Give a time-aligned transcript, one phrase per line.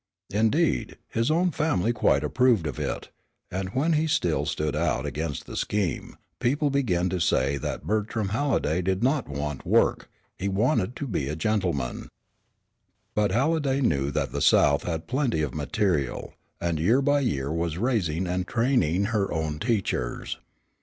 [0.31, 3.09] Indeed, his own family quite approved of it,
[3.51, 8.29] and when he still stood out against the scheme, people began to say that Bertram
[8.29, 10.09] Halliday did not want work;
[10.39, 12.09] he wanted to be a gentleman.
[13.13, 17.77] But Halliday knew that the South had plenty of material, and year by year was
[17.77, 20.37] raising and training her own teachers.